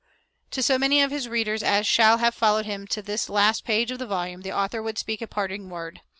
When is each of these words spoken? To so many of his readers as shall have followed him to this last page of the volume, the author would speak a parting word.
To 0.49 0.63
so 0.63 0.79
many 0.79 1.03
of 1.03 1.11
his 1.11 1.27
readers 1.29 1.61
as 1.61 1.85
shall 1.85 2.17
have 2.17 2.33
followed 2.33 2.65
him 2.65 2.87
to 2.87 3.03
this 3.03 3.29
last 3.29 3.63
page 3.63 3.91
of 3.91 3.99
the 3.99 4.07
volume, 4.07 4.41
the 4.41 4.51
author 4.51 4.81
would 4.81 4.97
speak 4.97 5.21
a 5.21 5.27
parting 5.27 5.69
word. 5.69 6.01